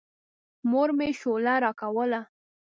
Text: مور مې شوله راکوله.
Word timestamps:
مور 0.69 0.89
مې 0.97 1.09
شوله 1.19 1.53
راکوله. 1.63 2.21